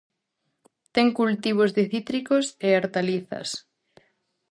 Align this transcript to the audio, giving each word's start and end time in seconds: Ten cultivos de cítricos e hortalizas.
Ten 0.95 1.07
cultivos 1.19 1.69
de 1.77 1.83
cítricos 1.91 2.45
e 2.67 2.69
hortalizas. 2.73 3.49